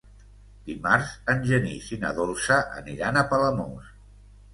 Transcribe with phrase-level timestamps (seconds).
[0.69, 3.93] Dimarts en Genís i na Dolça aniran a Palamós.